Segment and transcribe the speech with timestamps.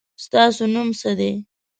[0.25, 1.31] ستاسو نوم څه دی؟